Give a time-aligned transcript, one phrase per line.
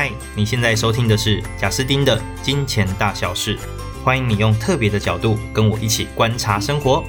[0.00, 3.58] 嗨，你现在收听的是贾斯丁的金钱大小事，
[4.04, 7.02] 欢迎你用特别的角度跟我一起观察生活。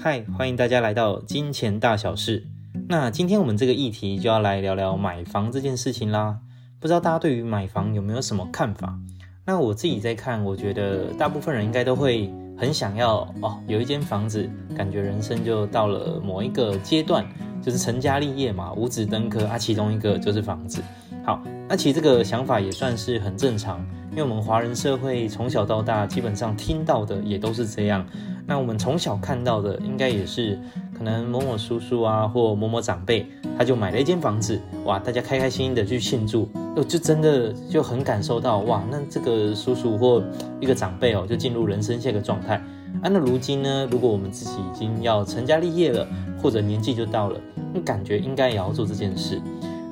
[0.00, 2.46] 嗨，欢迎大家来到金钱大小事。
[2.88, 6.38] 那今天我们这个议题就要来聊聊买房这件事情啦。
[6.80, 8.98] 不知道大家对于买房有没有什么看法？
[9.44, 12.32] 那我自己在看，我觉得大部分人应该都会。
[12.62, 17.26] 很想要哦，有一间房子，感觉人生就到了某一个阶段，
[17.60, 20.80] 就是成家立业嘛，五子登科啊，其中一个就是房子。
[21.24, 28.06] 好，那其实这个想法也算是很正常，因为我们华人社会从小到大基本上听到的也都是这样。
[28.46, 30.56] 那我们从小看到的，应该也是
[31.02, 33.26] 可能某某叔叔啊，或某某长辈，
[33.58, 36.48] 他就买了一间房子，哇，大家开开心心的去庆祝，
[36.86, 40.22] 就真的就很感受到哇，那这个叔叔或
[40.60, 42.54] 一个长辈哦，就进入人生下一个状态。
[43.02, 46.06] 啊，那如今呢，如果我们自己已经要成家立业了，
[46.40, 47.40] 或者年纪就到了，
[47.74, 49.42] 那感觉应该也要做这件事。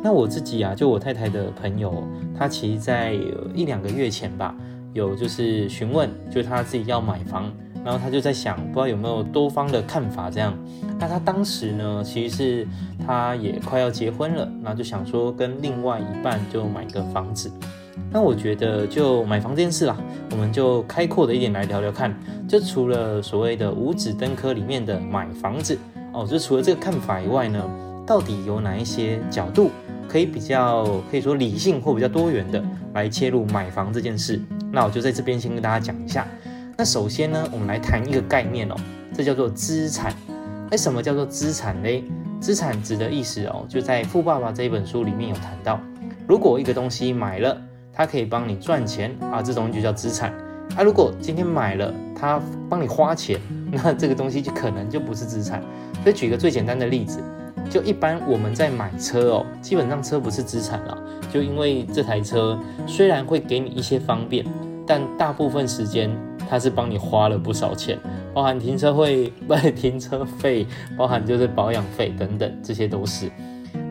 [0.04, 2.04] 那我自己啊，就我太太的朋友，
[2.38, 3.14] 他其实在
[3.52, 4.54] 一两个月前吧，
[4.92, 7.52] 有就是询问，就他自己要买房。
[7.84, 10.52] 然后他就在想，不知道有没有多方的看法这样。
[10.98, 12.68] 那他当时呢，其实是
[13.06, 17.50] 他也快要结婚了，然后就想说跟另外一半就买个房子。
[18.12, 19.96] 那我觉得就买房这件事啦，
[20.30, 22.14] 我们就开阔的一点来聊聊看。
[22.48, 25.78] 就除了所谓的五指登科里面的买房子
[26.12, 27.62] 哦，就除了这个看法以外呢，
[28.06, 29.70] 到底有哪一些角度
[30.08, 32.62] 可以比较可以说理性或比较多元的
[32.94, 34.40] 来切入买房这件事？
[34.72, 36.26] 那我就在这边先跟大家讲一下。
[36.80, 38.74] 那首先呢，我们来谈一个概念哦，
[39.14, 40.14] 这叫做资产。
[40.70, 42.02] 那，什么叫做资产嘞？
[42.40, 45.78] 资产指的意思哦，就在《富爸爸》这一本书里面有谈到，
[46.26, 47.54] 如果一个东西买了，
[47.92, 50.32] 它可以帮你赚钱啊，这东西就叫资产。
[50.74, 53.38] 啊，如果今天买了，它帮你花钱，
[53.70, 55.62] 那这个东西就可能就不是资产。
[56.02, 57.22] 所以举个最简单的例子，
[57.68, 60.96] 就一般我们在买车哦，基本上车不是资产了，
[61.30, 64.42] 就因为这台车虽然会给你一些方便，
[64.86, 66.10] 但大部分时间。
[66.50, 67.96] 他是帮你花了不少钱，
[68.34, 70.66] 包含停车费、不停车费，
[70.98, 73.30] 包含就是保养费等等，这些都是。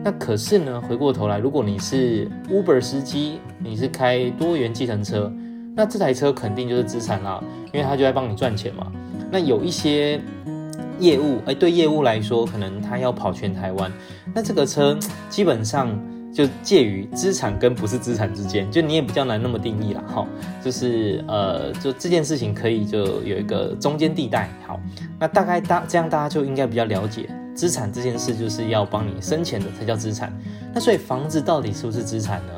[0.04, 5.32] 那可是呢，回过头来，如果你是 Uber 司机，你是开多元计程车，
[5.74, 8.92] 那这台车肯定就是资产啦，因为他就在帮你赚钱嘛。
[9.30, 10.20] 那有一些
[10.98, 13.90] 业务，哎，对业务来说，可能他要跑全台湾，
[14.34, 14.98] 那这个车
[15.30, 15.98] 基本上。
[16.32, 20.26] 就介于资产跟不是资产之间，就你也比较难那么定义了哈，
[20.64, 24.48] 就是呃，就这件事情可以就有一个中间地带。
[24.66, 24.80] 好，
[25.18, 30.32] 那大概大这样大家就应该比较了解资产这件事，就是要帮你生钱的才叫资产。
[30.72, 32.52] 那所以房子到底是不是资产呢？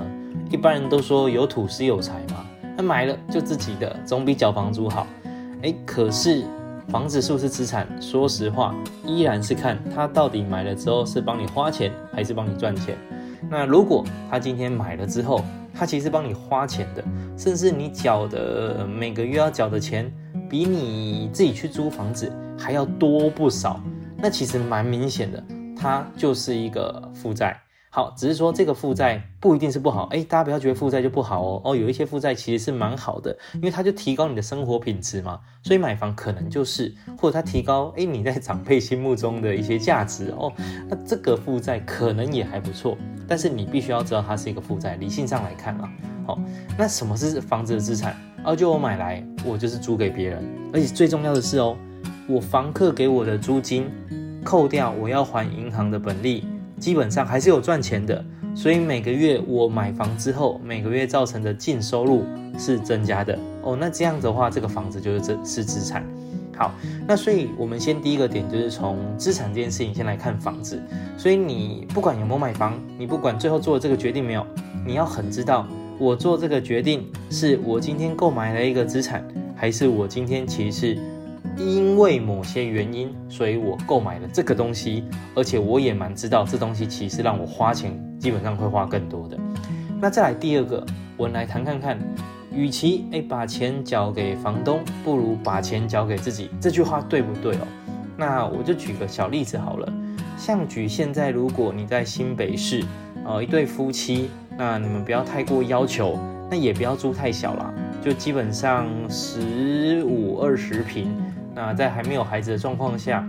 [0.51, 2.45] 一般人都说有土是有财嘛，
[2.77, 5.07] 那买了就自己的，总比缴房租好。
[5.63, 6.45] 诶，可是
[6.89, 7.89] 房子是不是资产？
[8.03, 8.75] 说实话，
[9.07, 12.99] 依然是看他到底买了之后是帮你花钱还是帮你赚钱。
[13.51, 15.45] 那如果他今天买了之后，
[15.75, 17.05] 他其实帮你花钱的，
[17.37, 20.13] 甚至你缴的每个月要缴的钱，
[20.49, 23.81] 比你自己去租房子还要多不少，
[24.17, 25.43] 那其实蛮明显的，
[25.77, 27.61] 它就是一个负债。
[27.95, 40.51] 好，只是说这个负债不一定是不好，哎，大家不要觉得负债就不好哦，哦，有一些负债其实是蛮好的，因为它就提高你的生活品质嘛，所以买房可能就是，或者它提高，哎，你在长辈心目中的一些价值哦，
[40.89, 42.97] 那这个负债可能也还不错，
[43.29, 45.93] 但是你必须要知道它是一个负债，理性上来看啊，
[46.27, 46.41] 好，
[46.79, 48.17] 那什么是房子的资产？
[48.43, 50.43] 哦，就我买来，我就是租给别人，
[50.73, 51.77] 而且最重要的是哦，
[52.27, 53.87] 我房客给我的租金，
[54.43, 56.43] 扣掉我要还银行的本利。
[56.83, 58.25] 基本上还是有赚钱的，
[58.57, 62.25] 所以每个月我买房之后，每个月造成的净收入
[62.59, 63.77] 是增加的哦。
[63.79, 66.05] 那这样的话，这个房子就是这是资产。
[66.57, 66.75] 好，
[67.07, 70.83] 那所以我们先第一个点就是从资产这件事情先来看房子。
[71.17, 74.45] 所以你不管有没有买房，你不管最后做了这个决定没有，
[74.85, 75.65] 你要很知道
[76.01, 79.25] 我做这个决定是我今天购买了一个资产，
[79.55, 81.12] 还是我今天其实是。
[81.57, 85.05] 因为某些原因，所以我购买了这个东西，
[85.35, 89.39] 而且我也蛮知道这东西其实让我花钱，基本上会花更多的。
[90.01, 90.85] 那再来第二个，
[91.17, 91.99] 我们来谈看看，
[92.53, 97.67] 与其诶把钱交给房东，不如把钱交给自己，这句话对不对哦？
[98.17, 99.93] 那我就举个小例子好了，
[100.37, 102.83] 像举现在如果你在新北市，
[103.25, 106.19] 呃，一对夫妻，那你们不要太过要求，
[106.51, 107.73] 那也不要租太小啦，
[108.03, 111.09] 就基本上十五二十平。
[111.55, 113.27] 那在还没有孩子的状况下，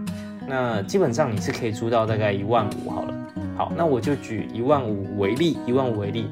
[0.48, 3.14] 那基本上你是可以租到大概一万五好了。
[3.56, 6.28] 好，那我就举一万五为例，一万五为例。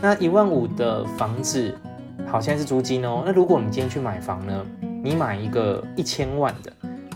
[0.00, 1.74] 那一万五的房子，
[2.26, 3.22] 好，现在是租金哦。
[3.26, 4.64] 那如果你今天去买房呢，
[5.02, 6.72] 你买一个一千万的，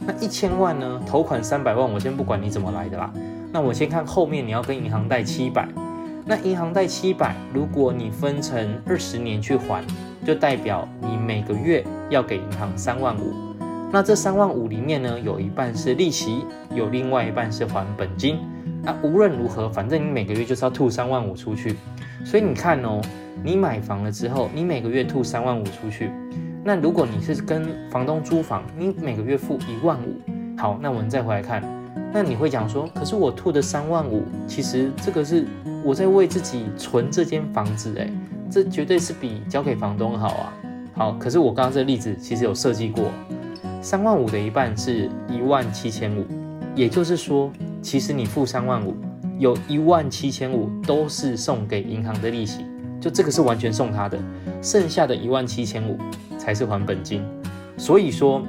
[0.06, 1.00] 那一千万呢？
[1.06, 3.11] 头款三百万，我先不管你怎么来的啦。
[3.52, 5.67] 那我先看后面你要跟银行贷七百，
[6.26, 9.82] 那银行贷七百，如果你分成二十年去还，
[10.25, 13.32] 就代表你每个月要给银行三万五。
[13.90, 16.44] 那这三万五里面呢，有一半是利息，
[16.74, 18.38] 有另外一半是还本金。
[18.82, 21.76] 那无论如何，反正你每个月就是要吐三万五出去。
[22.24, 23.00] 所以你看哦，
[23.42, 26.10] 你买房了之后，你每个月吐三万五出去。
[26.64, 30.16] 那如果你是跟房东租房，你每个月付一万五，
[30.58, 31.62] 好，那我们再回来看，
[32.12, 35.46] 那你会讲说，可是我吐的三万五，其实这个是
[35.84, 38.12] 我在为自己存这间房子，诶，
[38.50, 40.52] 这绝对是比交给房东好啊。
[40.94, 43.04] 好，可是我刚刚这个例子其实有设计过，
[43.86, 46.24] 三万五的一半是一万七千五，
[46.74, 48.96] 也就是说，其实你付三万五，
[49.38, 52.66] 有一万七千五都是送给银行的利息，
[53.00, 54.18] 就这个是完全送他的，
[54.60, 55.96] 剩下的一万七千五。
[56.36, 57.24] 才是还本金，
[57.76, 58.42] 所以说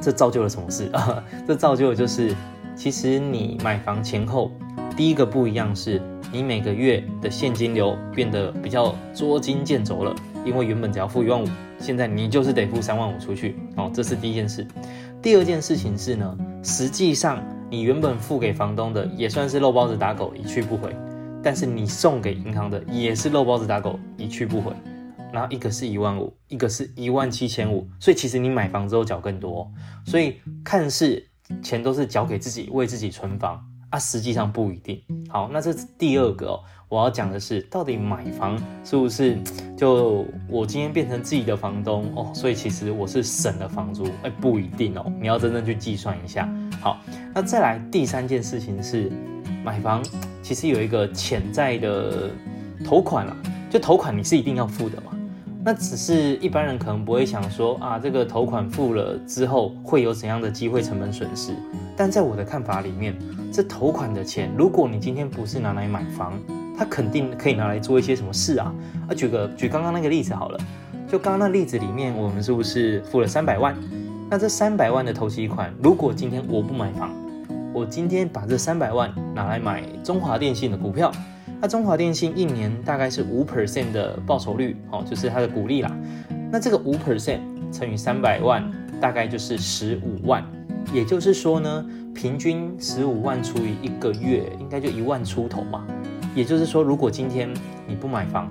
[0.00, 1.22] 这造就了什么事啊？
[1.46, 2.32] 这造就的就是，
[2.76, 4.52] 其实你买房前后
[4.96, 6.00] 第一个不一样是，
[6.32, 10.14] 你每个月的现金流变得比较捉襟见肘了，
[10.44, 11.46] 因为原本只要付一万五，
[11.80, 14.66] 现在你就是得付三万五出去哦，这是第一件事。
[15.22, 20.94] 第二件事情是呢，实际上你原本付给房东的也算是肉包子打狗一去不回，
[21.42, 24.72] 但是你送给银行的也是肉包子打狗一去不回。
[25.30, 29.70] 然后一个是一万五，一个是一万七千五，所以其实你买房之后缴更多，
[30.06, 31.22] 所以看似
[31.62, 34.98] 钱都是缴给自己，为自己存房啊，实际上不一定。
[35.28, 36.60] 好，那这是第二个哦，
[36.90, 39.36] 我要讲的是，到底买房是不是
[39.76, 42.32] 就我今天变成自己的房东哦？
[42.34, 46.48] 所以其实我是省了房租，哎，不一定哦，你要真正去计算一下。
[46.80, 46.98] 好，
[47.34, 49.12] 那再来第三件事情是，
[49.62, 50.02] 买房
[50.42, 52.30] 其实有一个潜在的
[52.82, 53.36] 头款啊，
[53.68, 55.12] 就头款你是一定要付的嘛。
[55.62, 61.52] 那只是一般人可能不会想说啊，这个头款付了之后会有怎样的机会成本损失？
[61.94, 63.14] 但在我的看法里面，
[63.52, 66.40] 这头款的钱，如果你今天不是拿来买房，
[66.78, 68.72] 它肯定可以拿来做一些什么事啊？
[69.08, 70.58] 啊，举个举刚刚那个例子好了，
[71.08, 73.76] 就刚刚那例子里面，我们是不是付了三百万？
[74.30, 77.10] 那这三百万的头期款，如果今天我不买房，
[77.74, 81.10] 我今天把这三百万拿来买中华电信的股票。
[81.60, 85.90] 那中华电信一年大概是五 percent 的报酬率，哦，就是它的股利啦。
[86.52, 87.40] 那这个五 percent
[87.72, 88.70] 乘以三百万，
[89.00, 90.44] 大概就是十五万。
[90.92, 91.84] 也就是说呢，
[92.14, 95.84] 平均十五万除以一个月，应该就一万出头嘛。
[96.34, 97.48] 也就是说，如果今天
[97.86, 98.50] 你不买房，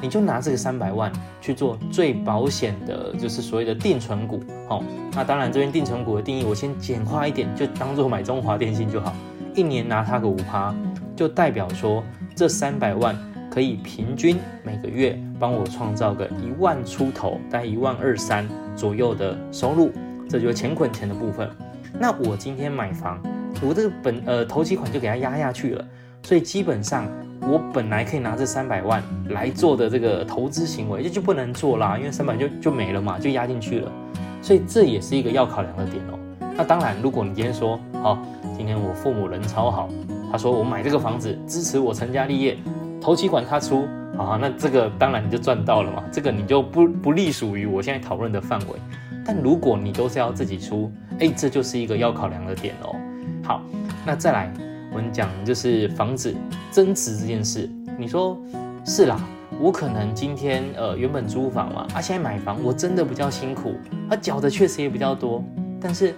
[0.00, 4.42] 你就拿这个三百万去做最保险的，就是所谓的定存股。
[4.68, 4.82] 哦，
[5.12, 9.14] 那当然这边定存股的定义，我先简化一点，就当做买中华电信就好，
[9.54, 10.74] 一年拿它个五趴，
[11.14, 12.02] 就代表说。
[12.36, 13.16] 这三百万
[13.48, 18.44] 可以平均每个月帮我创造个一万出头，大概一万二三
[18.74, 19.92] 左右的收入，
[20.28, 21.48] 这就是钱滚钱的部分。
[21.96, 23.22] 那我今天买房，
[23.62, 25.84] 我这个本呃头期款就给它压下去了，
[26.24, 27.06] 所以基本上
[27.42, 33.92] 我本来可以拿这三百万来做的这个投资行为就就不能做啦，因为三百就就没了嘛，就压进去了。
[34.42, 36.18] 所以这也是一个要考量的点哦。
[36.56, 38.18] 那当然，如果你今天说好，
[38.56, 39.88] 今天我父母人超好。
[40.32, 42.58] 他说：“我买这个房子支持我成家立业，
[43.00, 43.86] 头期款他出
[44.18, 48.66] 啊，那这个当然你就赚到了嘛，这个你就不不隶属于我现在讨论的范围。
[49.24, 50.90] 但如果你都是要自己出，
[51.20, 52.96] 哎，这就是一个要考量的点哦。
[53.44, 53.62] 好，
[54.04, 54.52] 那再来
[54.94, 56.32] 我们讲就是房子
[56.70, 57.68] 增值这件事。
[57.98, 58.38] 你说
[58.86, 59.20] 是啦，
[59.58, 63.74] 我可能今天呃原本租房嘛，啊现在买房我真的比较辛苦，
[64.08, 65.44] 啊缴的确实也比较多，
[65.80, 66.14] 但是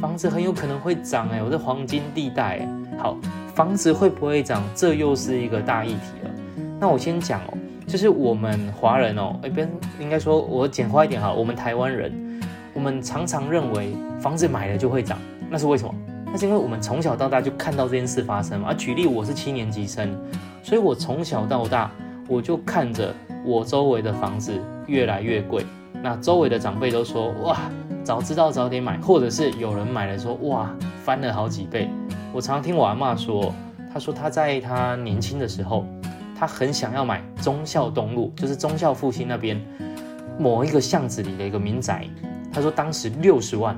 [0.00, 2.66] 房子很有可能会涨哎，我的黄金地带。
[2.96, 3.18] 好。”
[3.52, 4.62] 房子会不会涨？
[4.74, 6.30] 这又是一个大议题了。
[6.78, 9.68] 那我先讲哦，就是我们华人哦，一边
[9.98, 12.40] 应该说，我简化一点哈，我们台湾人，
[12.72, 15.18] 我们常常认为房子买了就会涨，
[15.50, 15.94] 那是为什么？
[16.32, 18.70] 那是因为我们从小到大就看到这件事发生嘛。
[18.70, 20.16] 啊，举例，我是七年级生，
[20.62, 21.90] 所以我从小到大
[22.28, 24.52] 我就看着我周围的房子
[24.86, 25.66] 越来越贵。
[26.02, 27.58] 那周围的长辈都说，哇，
[28.04, 30.70] 早知道早点买，或者是有人买了说，哇，
[31.04, 31.90] 翻了好几倍。
[32.32, 33.52] 我常听我阿嬷说，
[33.92, 35.84] 她说她在她年轻的时候，
[36.38, 39.60] 她很想要买忠孝东路，就是忠孝复兴那边
[40.38, 42.06] 某一个巷子里的一个民宅。
[42.52, 43.76] 她说当时六十万，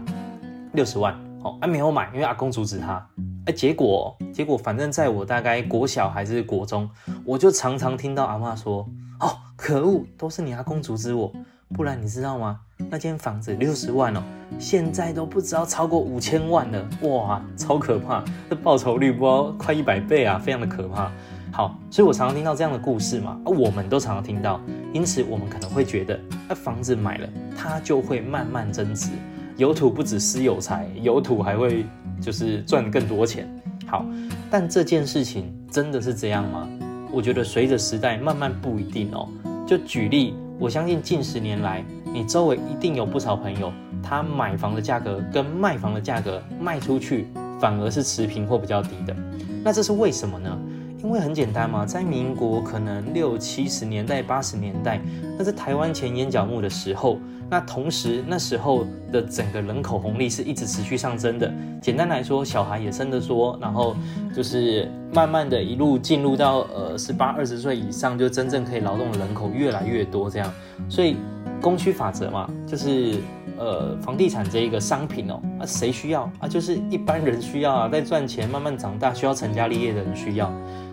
[0.74, 3.06] 六十万，哦，还没有买，因为阿公阻止他。
[3.46, 6.88] 哎，结果结果，反正在我大概国小还是国中，
[7.24, 8.88] 我就常常听到阿嬷说，
[9.20, 11.32] 哦，可恶，都是你阿公阻止我。
[11.74, 12.60] 不然你知道吗？
[12.90, 14.22] 那间房子六十万哦，
[14.58, 18.22] 现在都不知道超过五千万了，哇，超可怕！
[18.50, 21.10] 这报酬率不知道快一百倍啊，非常的可怕。
[21.50, 24.60] 好，所以我常常听到这样的故事嘛，啊我们都常常听到，
[24.92, 29.08] 因此我们可能会觉得，那房子买了它就会慢慢增值，
[29.56, 31.84] 有土不止私有财，有土还会
[32.20, 33.48] 就是赚更多钱。
[33.86, 34.06] 好，
[34.50, 36.68] 但这件事情真的是这样吗？
[37.12, 39.28] 我觉得随着时代慢慢不一定哦。
[39.66, 43.70] 就举例，我相信近十年来，你周围一定有不少朋友，
[44.02, 47.28] 他买房的价格跟卖房的价格卖出去
[47.60, 49.14] 反而是持平或比较低的。
[49.62, 50.58] 那这是为什么呢？
[51.02, 55.00] 因为很简单嘛，在民国可能六七十年代、八十年代，
[55.36, 57.18] 那是台湾钱淹脚目的时候。
[57.50, 61.52] 那同时，那时候的整个人口红利是一直持续上升的。
[61.82, 63.94] 简单来说，小孩也生得多，然后
[64.34, 70.50] 就是慢慢的一路进入到呃十八二十岁以上，就真正可以劳动的人口越来越多，这样。
[70.88, 71.18] 所以
[71.60, 73.18] 供需法则嘛，就是
[73.58, 76.48] 呃房地产这一个商品哦，啊谁需要啊？
[76.48, 80.50] 就是一般人需要啊，在赚钱、慢慢长大、需要成家立业的人需要。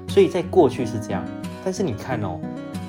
[0.09, 1.23] 所以在过去是这样，
[1.63, 2.39] 但是你看哦，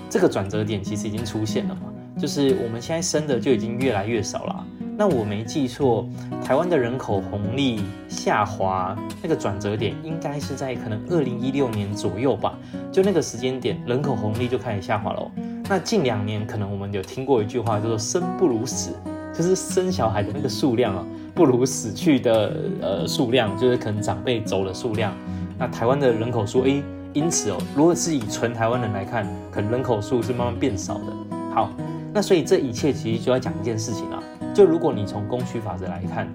[0.08, 1.82] 这个转折点其实已经出现了嘛。
[2.18, 4.66] 就是我们现在生的就已经越来越少了。
[4.96, 6.06] 那我没记错，
[6.44, 12.58] 台湾的人口红利下滑那个转折点应该是在可能二零一六年左右吧。
[12.92, 15.30] 就那个时间点，人口红利就开始下滑了。
[15.68, 18.90] 那近两年可能我们有听过一句话叫做“生不如死”，
[19.32, 25.14] 就是生小孩的那个数量啊，不如死去的呃数量，就是可能长辈走的数量。
[25.56, 31.12] 那台湾的人口数，诶，因此哦，如果是以纯台湾人来看，可能人口数是慢慢变少的。
[31.54, 31.70] 好。
[32.12, 34.20] 那所以这一切其实就要讲一件事情啊，
[34.52, 36.26] 就如果你从供需法则来看，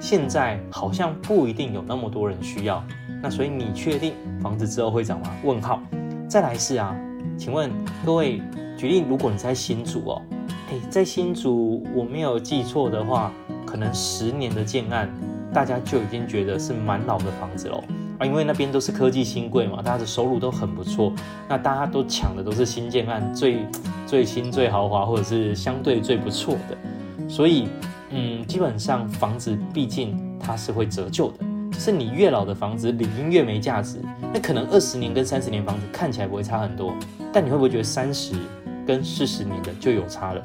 [0.00, 2.82] 现在好像不一定有那么多人需要，
[3.22, 5.28] 那所以你确定房子之后会涨吗？
[5.44, 5.82] 问号。
[6.30, 6.96] 再来是啊，
[7.36, 7.70] 请问
[8.06, 8.40] 各位，
[8.78, 10.22] 举例，如果你在新竹哦，
[10.70, 13.30] 诶，在新竹我没有记错的话，
[13.66, 15.10] 可能十年的建案，
[15.52, 17.84] 大家就已经觉得是蛮老的房子喽。
[18.18, 21.12] 啊，因为那边都是科技新贵嘛，大家的收入都很不错，
[21.48, 23.66] 那大家都抢的都是新建案最
[24.06, 27.68] 最新最豪华，或者是相对最不错的，所以
[28.10, 31.38] 嗯，基本上房子毕竟它是会折旧的，
[31.70, 33.98] 就是你越老的房子理应越没价值。
[34.32, 36.94] 那可能二十年跟三十年房子看起来不会差很多，
[37.32, 38.34] 但你会不会觉得三十
[38.86, 40.42] 跟四十年的就有差了？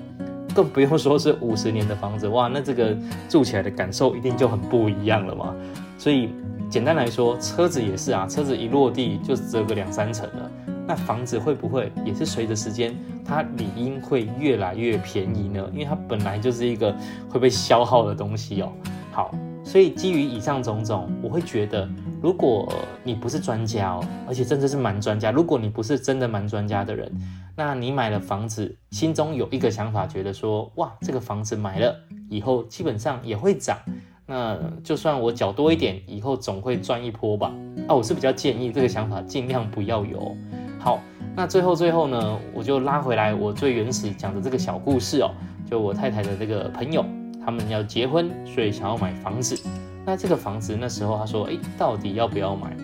[0.54, 2.96] 更不用说是五十年的房子，哇，那这个
[3.28, 5.56] 住起来的感受一定就很不一样了嘛，
[5.98, 6.30] 所以。
[6.70, 10.52] 简单来说，车子也是啊，车子一落地就折个两三成了。
[10.88, 15.64] 那房子会不会也是随着时间，它理应会越来越便宜呢？
[15.72, 16.92] 因为它本来就是一个
[17.30, 18.74] 会被消耗的东西哦。
[19.12, 21.88] 好，所以基于以上种种，我会觉得，
[22.24, 27.12] 如果你不是专家哦，而且真的是蛮专家，如果你不是真的蛮专家的人，
[27.54, 31.94] 那你买了房子，心中有一个想法，觉得说，哇，这个房子买了
[32.30, 33.78] 以后基本上也会涨。
[34.26, 37.54] 那就算我缴多一点，以后总会赚一波吧。
[37.90, 40.34] 啊，我是比较建议这个想法尽量不要有。
[40.80, 41.02] 好，
[41.36, 45.30] 那最后最后呢，我就拉回来我最原始讲的这个小故事哦。
[45.70, 47.04] 就我太太的这个朋友，
[47.44, 49.62] 他们要结婚，所以想要买房子。
[50.06, 52.76] 那这个房子那时候他说，诶，到底要不要买？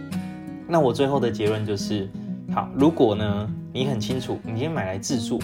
[0.67, 2.09] 那我最后的结论就是，
[2.53, 5.39] 好，如果呢你很清楚，你先买来自住，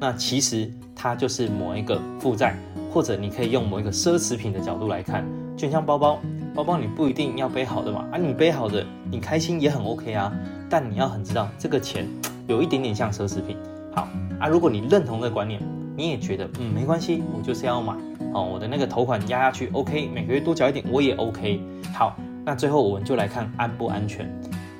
[0.00, 2.56] 那其实它就是某一个负债。
[2.92, 5.24] 或者你可以用某一个奢侈品的角度来看，
[5.56, 6.18] 就像包包，
[6.54, 10.30] 包包你不一定要背好的嘛，啊，你背好的，你开心也很 OK 啊。
[10.68, 12.06] 但你要很知道，这个钱
[12.46, 13.56] 有一点点像奢侈品。
[13.94, 14.06] 好
[14.38, 15.58] 啊，如果你认同这观念，
[15.96, 17.94] 你也觉得嗯没关系，我就是要买
[18.32, 21.60] 哦，我的那个头款压下去 OK，每个月多缴一点我也 OK。
[21.94, 24.30] 好，那最后我们就来看安不安全。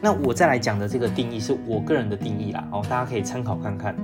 [0.01, 3.95] 那我再来讲的这个定义是我个人的定义啦，哦，大家可以参考看看。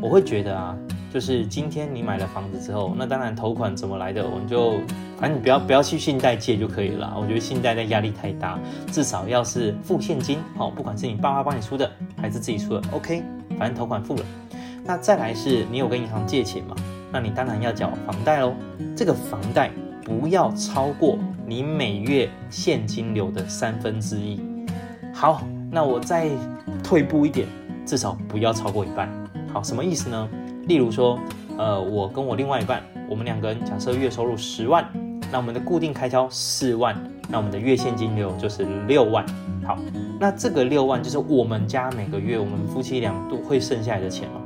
[0.00, 0.76] 我会觉得啊。
[1.12, 4.80] 就是今天你买了房子之后，那当然头款怎么来的，我们就
[5.16, 7.14] 反正你不要不要去信贷借就可以了。
[7.16, 8.58] 我觉得信贷的压力太大，
[8.90, 11.88] 至少要是付现金，好，不管是你爸妈帮你出的
[12.20, 13.22] 还是自己出的，OK，
[13.56, 14.22] 反正头款付了。
[14.84, 16.74] 那再来是你有跟银行借钱嘛？
[17.14, 18.52] 那你当然要缴房贷喽。
[18.96, 19.70] 这个房贷
[20.04, 21.16] 不要超过
[21.46, 24.40] 你每月现金流的三分之一。
[25.12, 26.28] 好，那我再
[26.82, 27.46] 退步一点，
[27.86, 29.08] 至少不要超过一半。
[29.52, 30.28] 好，什么意思呢？
[30.66, 31.16] 例如说，
[31.56, 34.84] 呃，我跟我另外一半，我们两个人假设月收入十万，
[35.30, 39.24] 那我们的固定开销四万，那我们的月现金流就是六万。
[39.64, 39.78] 好，
[40.18, 44.40] 那这个六万就是我们家每个月我们夫妻俩都会剩下来的钱了。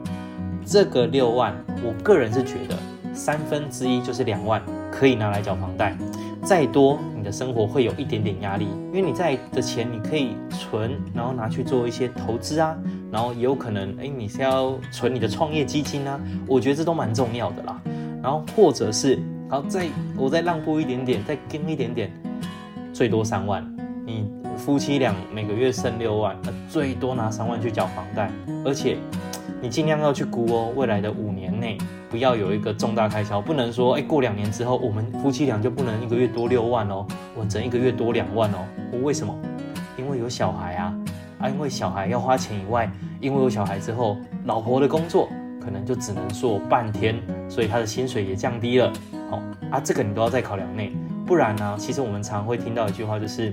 [0.71, 2.77] 这个六万，我个人是觉得
[3.15, 5.97] 三分之一就是两万，可以拿来缴房贷。
[6.45, 12.77] 再多，你的生活会有一点点压力，因为你在的钱你可以存，然后拿去做一些投资啊，
[13.11, 17.81] 然后也有可能，哎，你是要存你的创业基金啊，我觉得这都蛮重要的啦。
[18.23, 19.87] 然后或者是，好，再
[20.19, 22.13] 我再让步一点点，再跟一点点，
[22.93, 23.67] 最多三万，
[24.05, 28.31] 你夫妻俩每个月剩六万，那最多拿三万去缴房贷，
[28.67, 28.99] 而且
[29.61, 31.77] 你尽量要去估哦，未来的五年内
[32.09, 38.59] 不要有一个重大开销，不能说哎，过两年之后我们夫妻俩就不能一个月多六万哦，我整一个月多两万哦。
[38.93, 39.37] 我为什么？
[39.97, 40.95] 因为有小孩啊
[41.41, 41.49] 啊！
[41.49, 42.89] 因为小孩要花钱以外，
[43.21, 45.29] 因为有小孩之后，老婆的工作
[45.61, 47.17] 可能就只能做半天，
[47.49, 48.93] 所以他的薪水也降低了。
[49.33, 50.93] 哦啊，这个你都要在考量内。
[51.29, 53.53] 不然呢、其实我们常会听到一句话，就是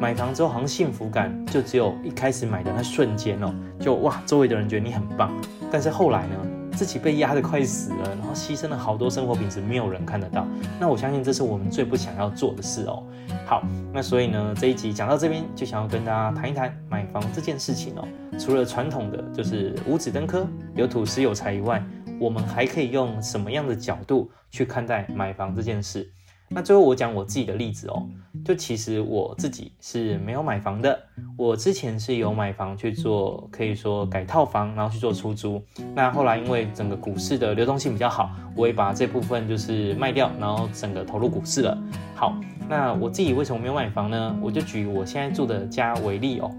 [0.00, 5.32] 买房之后好像幸福感就只有一开始买的那瞬间哦，就哇，周围的人觉得你很棒。
[5.68, 6.36] 但是后来呢，
[6.70, 10.46] 自己被压得快死了，然后牺牲了好多生活品质，没有人看得到。
[10.78, 13.02] 那我相信这是我们最不想要做的事哦。
[13.44, 13.60] 好，
[13.92, 18.06] 那所以呢，这一集讲到这边，就想要跟大家谈一谈买房这件事情哦。
[18.38, 21.84] 除了传统的就是五子登科、有土斯有财以外，
[22.20, 26.08] 我们还可以用什么样的角度去看待买房这件事？
[26.48, 28.06] 那最后我讲我自己的例子哦，
[28.44, 30.98] 就其实我自己是没有买房的，
[31.36, 35.60] 我之前是有买房去做，可以说改套房，然后去做出租。
[35.94, 41.76] 那后来因为整个股市的流动性比较好，我也把这部分就是卖掉，然后整个投入股市了。
[42.14, 42.38] 好，
[42.68, 44.38] 那我自己为什么没有买房呢？
[44.40, 46.50] 我就举我现在住的家为例哦。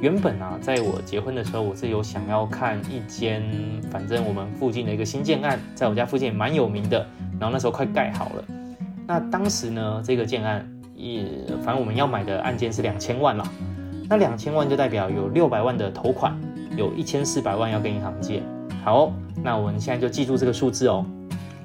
[0.00, 3.42] 原本啊，在我结婚的时候，我是有想要看一间，
[3.90, 7.06] 反正我们附近的一个新建案，在我家附近蛮有名的，
[7.38, 8.44] 然后那时候快盖好了。
[9.10, 10.64] 那当时呢，这个建案
[10.94, 11.24] 也，
[11.64, 13.44] 反正我们要买的案件是两千万了。
[14.08, 16.32] 那两千万就代表有六百万的头款，
[16.76, 18.40] 有一千四百万要跟银行借。
[18.84, 19.12] 好，
[19.42, 21.04] 那我们现在就记住这个数字哦。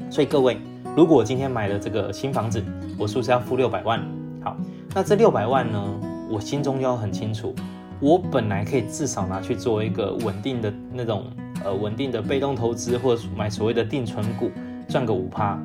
[0.10, 0.58] 所以各位，
[0.98, 2.64] 如果我今天买了这个新房子，
[2.98, 4.02] 我是不是要付六百万？
[4.44, 4.58] 好，
[4.96, 5.80] 那这六百万呢，
[6.28, 7.54] 我心中要很清楚，
[8.00, 11.25] 我本来可以至少拿去做一个稳定的那种
[11.64, 14.50] 呃稳定的被动投资，或者买所谓的定存股，
[14.90, 15.60] 赚个五趴。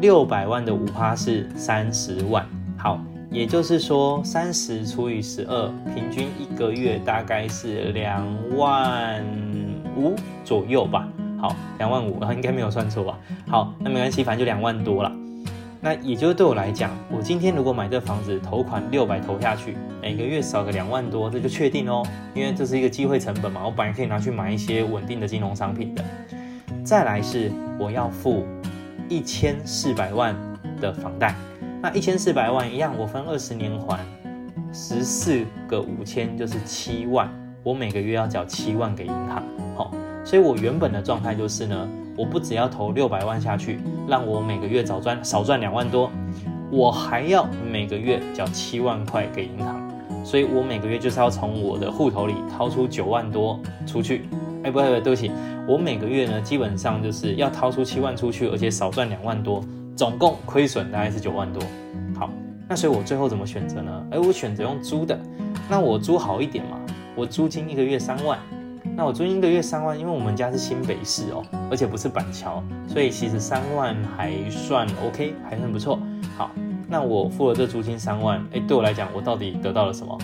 [0.00, 2.46] 六百万的五趴是三十万，
[2.78, 2.98] 好，
[3.30, 8.26] 也就是说三十除以十二，平均一个月大概是两
[8.56, 9.22] 万
[9.94, 11.06] 五左右吧。
[11.38, 13.18] 好，两万五，应该没有算错吧？
[13.46, 15.12] 好，那没关系，反正就两万多了。
[15.82, 22.02] 那也就是对我来讲，我今天如果买这房子，投款六百投下去，每个月少个两万多，这就确定哦，
[22.34, 26.02] 因为这是一个机会成本嘛，我本来可以拿去买一些稳定的金融商品的。
[26.82, 28.46] 再来是我要付。
[29.10, 30.36] 一千四百万
[30.80, 31.34] 的房贷，
[31.82, 33.98] 那一千四百万一样，我分二十年还，
[34.72, 37.28] 十四个五千就是七万，
[37.64, 39.42] 我每个月要缴七万给银行，
[39.76, 39.90] 好，
[40.24, 46.08] 所以我原本的状态就是呢，我不只要投六百万下去，让我每个月早赚少赚两万多，
[46.70, 49.90] 我还要每个月缴七万块给银行，
[50.24, 54.28] 所以我每个月就是要从我的户头里掏出九万多出去。
[54.62, 55.30] 哎、不不不，对不起，
[55.66, 59.64] 我每个月呢，基本上就是要掏出七万出去，而且少赚两万多，
[59.96, 61.62] 总共亏损大概是九万多。
[62.18, 62.30] 好，
[62.68, 64.06] 那所以我最后怎么选择呢？
[64.10, 65.18] 哎、我选择用租的，
[65.68, 66.78] 那我租好一点嘛，
[67.16, 68.38] 我租金一个月三万，
[68.94, 75.98] 那我租金一个月三万，因为我们家是新北市哦，而且不是板桥，所以其实三万还算 OK，还算不错。
[76.36, 76.50] 好，
[76.88, 80.18] 那我付了这租金三万，哎、对我来讲，我到底得到了什么？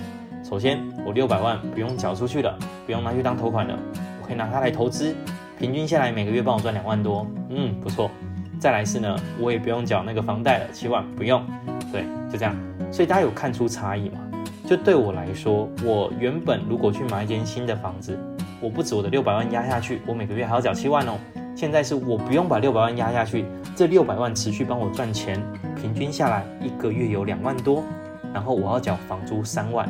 [0.44, 3.76] 首先，我六百万不用缴出去了，不用拿去当头款了。
[4.26, 5.14] 可以拿它来投资，
[5.58, 8.10] 平均下来每个月帮我赚两万多，嗯，不错。
[8.58, 11.44] 再来是呢，我也不用缴那个房贷了，七万不用，
[11.92, 12.56] 对，就这样。
[12.90, 14.20] 所以大家有看出差异吗？
[14.66, 18.18] 就对我来说，我原本如果去买一间新的房子，
[18.60, 21.12] 我不止我的六百万压下去，我每个月还要缴七万哦。
[21.54, 23.44] 现在是我不用把六百万压下去，
[23.76, 25.40] 这六百万持续帮我赚钱，
[25.80, 27.84] 平均下来一个月有两万多，
[28.32, 29.88] 然后我要缴房租三万，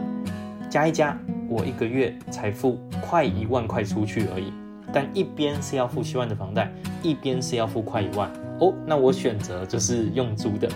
[0.69, 1.17] 加一加。
[1.49, 4.53] 我一个月才付快一万块出去而已，
[4.93, 8.31] 但一边是要付七万的房贷，一边是要付快一万
[8.61, 8.75] 哦。
[8.87, 10.69] 那我选择就是用租的。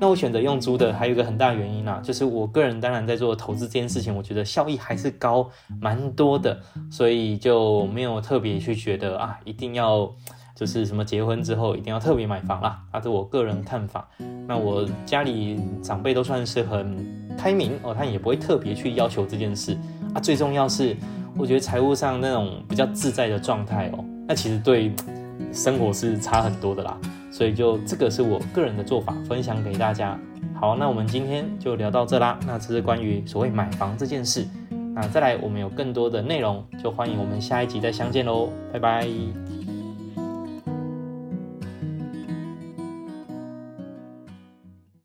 [0.00, 5.48] 那我选择用租的还有一个很大原因啊，就是我个人当然在做投资这件事情，我觉得效益还是高
[5.80, 6.60] 蛮多的，
[6.90, 10.12] 所以就没有特别去觉得啊，一定要
[10.56, 12.82] 就是什么结婚之后一定要特别买房啦。
[12.90, 14.06] 啊，这是我个人看法。
[14.48, 19.76] 那我家里长辈都算是很开明哦，他也不会特别去要求这件事。
[20.14, 20.96] 啊，最重要是，
[21.36, 24.92] 我觉得财务上那种比较自在的状态哦，那其实对
[25.52, 26.96] 生活是差很多的啦。
[27.30, 30.18] 所以就这个是我个人的做法，分享给大家。
[30.54, 32.38] 好，那我们今天就聊到这啦。
[32.46, 34.46] 那这是关于所谓买房这件事。
[34.94, 39.43] 那再来，我们有更多的内容，就欢迎我们下一集再相见喽，拜拜。